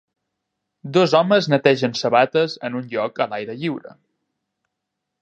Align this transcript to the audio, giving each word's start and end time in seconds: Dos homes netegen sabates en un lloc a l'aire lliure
Dos 0.97 1.13
homes 1.19 1.49
netegen 1.55 1.95
sabates 2.01 2.57
en 2.71 2.81
un 2.83 2.91
lloc 2.97 3.25
a 3.27 3.31
l'aire 3.35 3.61
lliure 3.63 3.97